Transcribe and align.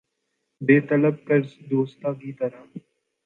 بے 0.61 0.77
طلب 0.89 1.15
قرض 1.27 1.49
دوستاں 1.71 2.13
کی 2.21 2.31
طرح 2.39 2.61